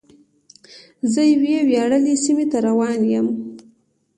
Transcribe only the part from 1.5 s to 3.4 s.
ویاړلې سیمې ته روان یم.